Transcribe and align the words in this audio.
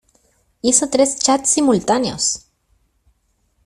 ¡Hizo 0.63 0.89
tres 0.89 1.19
chats 1.19 1.51
simultáneos! 1.51 2.47